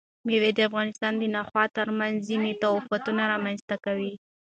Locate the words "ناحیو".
1.35-1.73